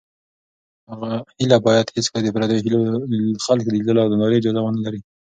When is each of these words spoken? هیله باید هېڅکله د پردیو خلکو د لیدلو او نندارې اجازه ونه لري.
هیله 1.39 1.57
باید 1.65 1.93
هېڅکله 1.95 2.21
د 2.25 2.29
پردیو 2.35 2.81
خلکو 3.45 3.65
د 3.71 3.73
لیدلو 3.77 3.99
او 4.03 4.09
نندارې 4.11 4.37
اجازه 4.39 4.61
ونه 4.63 4.79
لري. 4.85 4.99